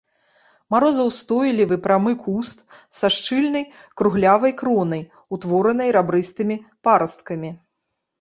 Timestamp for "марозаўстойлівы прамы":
0.75-2.13